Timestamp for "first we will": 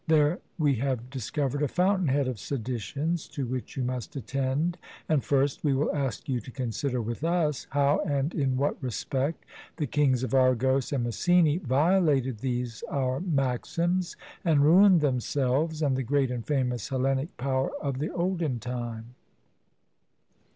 5.23-5.93